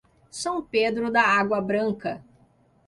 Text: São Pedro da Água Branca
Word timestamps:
São 0.31 0.63
Pedro 0.63 1.11
da 1.11 1.21
Água 1.21 1.61
Branca 1.61 2.23